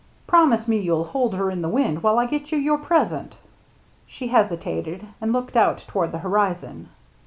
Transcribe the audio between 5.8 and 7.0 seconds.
toward the horizon.